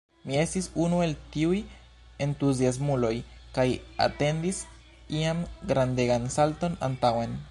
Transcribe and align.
Mi 0.29 0.37
estis 0.43 0.67
unu 0.85 1.01
el 1.07 1.11
tiuj 1.35 1.59
entuziasmuloj 2.27 3.13
kaj 3.59 3.67
atendis 4.07 4.65
ian 5.21 5.45
“grandegan 5.73 6.29
salton 6.39 6.83
antaŭen”. 6.89 7.35